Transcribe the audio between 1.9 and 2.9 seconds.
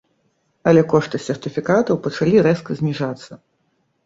пачалі рэзка